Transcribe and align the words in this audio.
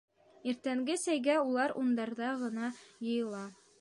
...Иртәнге 0.51 0.95
сәйгә 1.01 1.35
улар 1.49 1.73
ундарҙа 1.83 2.31
ғына 2.41 2.71
йыйыла. 2.87 3.45